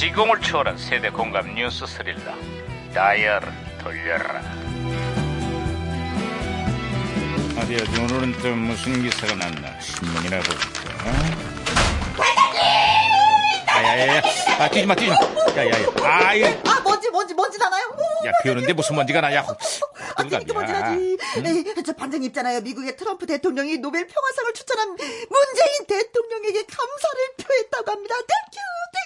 [0.00, 2.34] 시공을 초월한 세대 공감 뉴스 스릴러.
[2.94, 3.52] 다이얼을
[3.82, 4.40] 돌려라.
[7.58, 9.78] 어디 어디 오늘은 또 무슨 기사가 났나?
[9.78, 11.12] 신문이나 볼까?
[13.68, 14.22] 야야야야.
[14.60, 15.16] 아 뛰지마 뛰지마
[15.54, 15.86] 야야야.
[16.02, 17.84] 아이 아 먼지 먼지 먼지 나나요?
[18.24, 21.18] 야 비 오는데 무슨 먼지가 나야 아, 그러니까 먼지 나지.
[21.42, 22.62] 네, 저 반장 있잖아요.
[22.62, 28.14] 미국의 트럼프 대통령이 노벨 평화상을 추천한 문재인 대통령에게 감사를 표했다고 합니다.
[28.16, 28.56] Thank
[28.94, 28.99] you, thank you.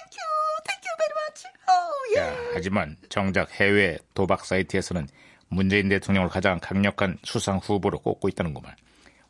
[2.17, 5.07] 야, 하지만 정작 해외 도박 사이트에서는
[5.49, 8.73] 문재인 대통령을 가장 강력한 수상 후보로 꼽고 있다는구만.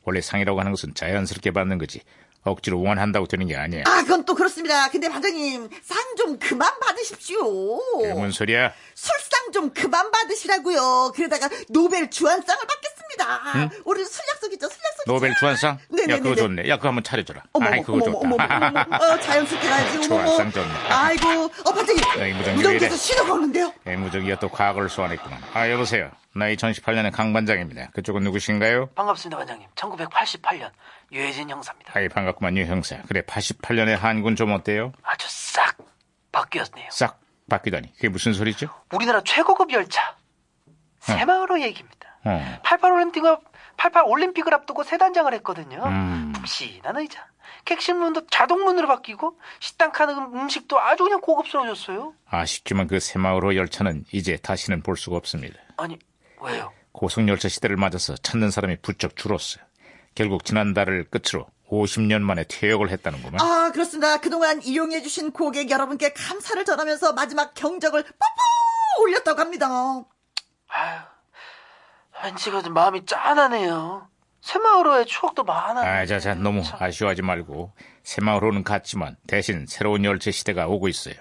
[0.03, 2.01] 원래 상이라고 하는 것은 자연스럽게 받는 거지.
[2.43, 3.83] 억지로 원한다고 되는 게 아니야.
[3.87, 4.87] 아, 그건 또 그렇습니다.
[4.91, 7.77] 근데 반장님, 상 좀 그만 받으십시오.
[7.99, 8.71] 그게 뭔 소리야?
[8.93, 11.11] 술상 좀 그만 받으시라고요.
[11.13, 12.94] 그러다가 노벨 주한상을 받겠습
[13.25, 13.75] 니다.
[13.85, 15.03] 우리 술 약속 있죠, 술 약속.
[15.07, 15.77] 노벨 주한상?
[15.89, 16.13] 네네네네.
[16.13, 16.69] 야, 그거 좋네.
[16.69, 17.43] 야, 그거 한번 차려줘라.
[17.53, 18.55] 어머, 아이, 그거 어머, 어머, 좋다.
[18.55, 20.01] 어머, 어머, 어, 자연스럽게 가야지.
[20.07, 20.73] 주한상 좋네.
[20.89, 22.03] 아이고, 어, 반장님.
[22.19, 22.95] 야, 이 무전기 왜 무전기에서?
[22.95, 23.73] 신호가 오는데요.
[23.85, 25.41] 애무적이가 또 과거를 소환했구만.
[25.53, 26.11] 아, 여보세요.
[26.35, 27.91] 나 2018년의 강 반장입니다.
[27.93, 28.87] 그쪽은 누구신가요?
[28.95, 29.67] 반갑습니다, 반장님.
[29.75, 30.71] 1988년
[31.11, 31.91] 유해진 형사입니다.
[31.95, 32.97] 아이, 반갑구만, 유 형사.
[33.07, 34.91] 그래, 88년의 한군 좀 어때요?
[35.03, 35.77] 아주 싹
[36.31, 36.87] 바뀌었네요.
[36.91, 37.93] 싹 바뀌다니.
[37.93, 38.67] 그게 무슨 소리죠?
[38.91, 40.15] 우리나라 최고급 열차
[40.99, 42.04] 새마을호 얘기입니다.
[42.25, 42.59] 어.
[42.63, 43.37] 88 올림픽을
[43.77, 45.83] 88 올림픽을 앞두고 새 단장을 했거든요.
[45.85, 46.33] 음.
[46.35, 47.27] 푹신한 의자,
[47.65, 52.13] 객실문도 자동문으로 바뀌고 식당 카는 음식도 아주 그냥 고급스러워졌어요.
[52.25, 55.57] 아쉽지만 그 새마을호 열차는 이제 다시는 볼 수가 없습니다.
[55.77, 55.97] 아니
[56.41, 56.71] 왜요?
[56.91, 59.63] 고속열차 시대를 맞아서 찾는 사람이 부쩍 줄었어요.
[60.15, 63.41] 결국 지난달을 끝으로 50년 만에 퇴역을 했다는구만.
[63.41, 64.17] 아, 그렇습니다.
[64.21, 69.67] 그동안 이용해주신 고객 여러분께 감사를 전하면서 마지막 경적을 뽀뽀 올렸다고 합니다.
[70.67, 70.99] 아유,
[72.23, 74.07] 왠지 그 마음이 짠하네요.
[74.41, 75.85] 새마을호의 추억도 많아요.
[75.89, 77.71] 아, 자, 자, 너무 아쉬워하지 말고
[78.03, 81.15] 새마을호는 갔지만 대신 새로운 열차 시대가 오고 있어요.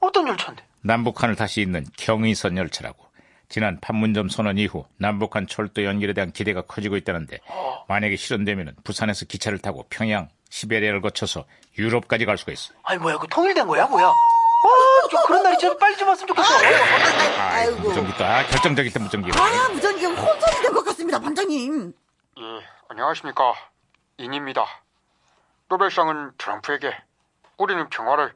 [0.00, 0.64] 어떤 열차인데?
[0.82, 3.06] 남북한을 다시 잇는 경의선 열차라고.
[3.48, 7.38] 지난 판문점 선언 이후 남북한 철도 연결에 대한 기대가 커지고 있다는데
[7.88, 11.44] 만약에 실현되면 부산에서 기차를 타고 평양, 시베리아를 거쳐서
[11.78, 12.78] 유럽까지 갈 수가 있어요.
[12.84, 14.06] 아니 뭐야, 그 통일된 거야, 뭐야?
[14.06, 16.48] 아, 좀 그런 날이 좀 빨리 좀 왔으면 좋겠어.
[17.38, 17.47] 아,
[18.18, 19.30] 또, 아, 결정적일 때 무전기.
[19.38, 21.92] 아, 무전기가 혼선이 된 것 같습니다, 반장님.
[22.38, 22.42] 예,
[22.88, 23.54] 안녕하십니까.
[24.16, 24.64] 인입니다.
[25.68, 26.96] 노벨상은 트럼프에게,
[27.58, 28.32] 우리는 평화를.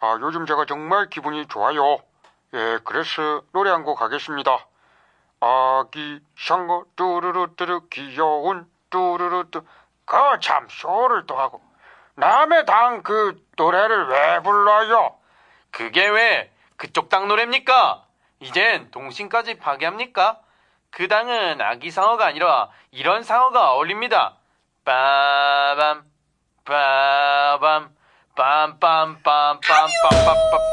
[0.00, 1.98] 아, 요즘 제가 정말 기분이 좋아요.
[2.54, 4.66] 예, 그래서 노래 한 곡 하겠습니다.
[5.40, 9.62] 아기 샹어 뚜루루 뚜루 귀여운 뚜루루 뚜
[10.04, 11.60] 그참 쇼를 또 하고
[12.14, 15.16] 남의 당 그 노래를 왜 불러요?
[15.72, 18.06] 그게 왜 그쪽 당 노래입니까?
[18.42, 20.40] 이젠 동심까지 파괴합니까?
[20.90, 24.36] 그 당은 아기 상어가 아니라 이런 상어가 어울립니다.
[24.84, 26.02] 빠밤
[26.64, 27.90] 빠밤
[28.34, 30.72] 빰빰빰빰빰빰빰빰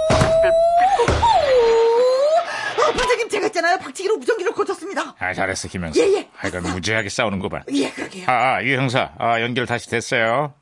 [2.79, 3.77] 어, 반장님, 제가 있잖아요.
[3.77, 5.15] 박치기로 무전기를 고쳤습니다.
[5.19, 5.99] 아, 잘했어, 김영사.
[5.99, 6.29] 예, 예.
[6.35, 7.61] 하여간 무지하게 싸우는 거 봐.
[7.71, 8.25] 예, 그러게요.
[8.27, 10.53] 아, 아, 유 형사, 아, 연결 다시 됐어요.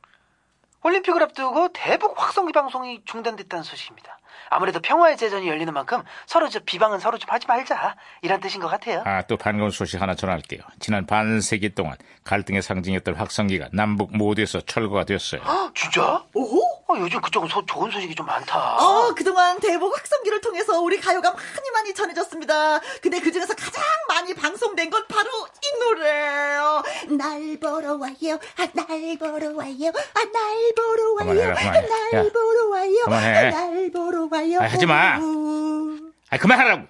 [0.84, 4.20] 올림픽을 앞두고 대북 확성기 방송이 중단됐다는 소식입니다.
[4.50, 8.68] 아무래도 평화의 제전이 열리는 만큼 서로 저 비방은 서로 좀 하지 말자 이란 뜻인 것
[8.68, 9.04] 같아요.
[9.06, 10.62] 아, 또 반가운 소식 하나 전할게요.
[10.80, 15.42] 지난 반세기 동안 갈등의 상징이었던 확성기가 남북 모두에서 철거가 되었어요.
[15.44, 16.24] 아, 진짜?
[16.34, 16.62] 오호?
[16.90, 18.78] 어, 요즘 그쪽은 소- 좋은 소식이 좀 많다.
[18.78, 22.80] 어, 그동안 대북 확성기를 통해서 우리 가요가 많이 많이 전해졌습니다.
[23.02, 26.84] 근데 그 중에서 가장 많이 방송된 건 바로 이 노래예요.
[27.18, 28.40] 날 보러 와요.
[28.58, 29.92] 아, 날 보러 와요.
[30.14, 31.18] 아, 날 보러 와요.
[31.18, 31.82] 그만해라, 그만해.
[31.88, 32.94] 날 야, 보러 와요.
[33.04, 33.36] 그만해.
[33.38, 33.92] 아, 날
[34.32, 34.60] 와요.
[34.62, 35.18] 아, 하지 마.
[35.20, 35.98] 우.
[36.30, 36.84] 아, 그만하라고!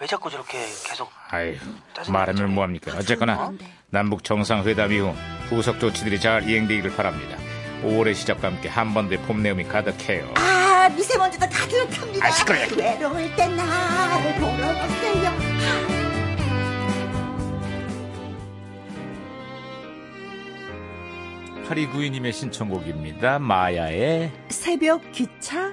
[0.00, 1.56] 왜 자꾸 저렇게 계속 아유,
[2.08, 2.52] 말하면.
[2.52, 2.92] 뭐합니까?
[2.96, 3.72] 어쨌거나 그런데.
[3.90, 5.14] 남북 정상회담 이후
[5.48, 7.38] 후속 조치들이 잘 이행되기를 바랍니다.
[7.82, 10.32] 5월의 시작과 함께 한반도의 봄 내음이 가득해요.
[10.36, 12.26] 아, 미세먼지도 가득합니다.
[12.26, 12.66] 아, 시끄러워.
[12.76, 16.13] 외로울 때 나를 보러 오세요.
[21.66, 23.38] 파리구이님의 신청곡입니다.
[23.38, 25.72] 마야의 새벽 기차